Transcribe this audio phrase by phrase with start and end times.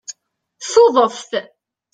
[0.71, 1.21] Tuḍeft